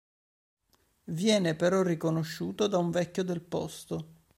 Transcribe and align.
Viene 1.11 1.53
però 1.53 1.83
riconosciuto 1.83 2.65
da 2.65 2.79
un 2.79 2.89
vecchio 2.89 3.23
del 3.23 3.41
posto. 3.43 4.07